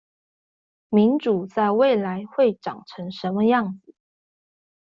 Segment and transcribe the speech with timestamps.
[0.89, 3.93] 民主在未來會長成什麼樣子？